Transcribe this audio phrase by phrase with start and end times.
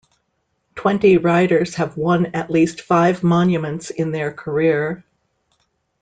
[0.73, 5.05] Twenty riders have won at least five Monuments in their career.